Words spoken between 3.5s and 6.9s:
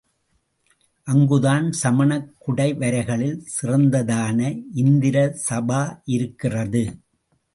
சிறந்ததான இந்திர சபா இருக்கிறது.